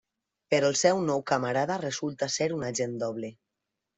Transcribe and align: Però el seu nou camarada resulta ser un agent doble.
Però 0.53 0.71
el 0.71 0.77
seu 0.79 1.01
nou 1.09 1.21
camarada 1.33 1.77
resulta 1.83 2.31
ser 2.39 2.49
un 2.57 2.67
agent 2.73 2.99
doble. 3.07 3.33